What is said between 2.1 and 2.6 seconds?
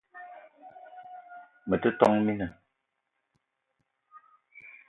mina